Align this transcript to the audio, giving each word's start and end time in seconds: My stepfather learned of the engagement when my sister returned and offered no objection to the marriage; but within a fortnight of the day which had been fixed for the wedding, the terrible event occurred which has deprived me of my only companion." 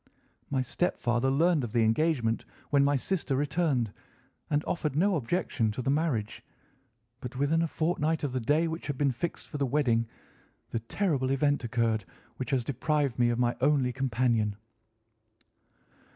My 0.49 0.63
stepfather 0.63 1.29
learned 1.29 1.63
of 1.63 1.73
the 1.73 1.83
engagement 1.83 2.43
when 2.71 2.83
my 2.83 2.95
sister 2.95 3.35
returned 3.35 3.93
and 4.49 4.63
offered 4.65 4.95
no 4.95 5.15
objection 5.15 5.69
to 5.73 5.83
the 5.83 5.91
marriage; 5.91 6.41
but 7.19 7.35
within 7.35 7.61
a 7.61 7.67
fortnight 7.67 8.23
of 8.23 8.33
the 8.33 8.39
day 8.39 8.67
which 8.67 8.87
had 8.87 8.97
been 8.97 9.11
fixed 9.11 9.47
for 9.47 9.59
the 9.59 9.67
wedding, 9.67 10.07
the 10.71 10.79
terrible 10.79 11.29
event 11.29 11.63
occurred 11.63 12.03
which 12.37 12.49
has 12.49 12.63
deprived 12.63 13.19
me 13.19 13.29
of 13.29 13.37
my 13.37 13.55
only 13.61 13.93
companion." 13.93 14.55